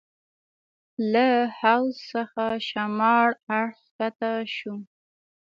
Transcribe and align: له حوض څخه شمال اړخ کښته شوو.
له 1.13 1.27
حوض 1.59 1.95
څخه 2.11 2.45
شمال 2.69 3.31
اړخ 3.59 3.77
کښته 3.97 4.31
شوو. 4.55 4.75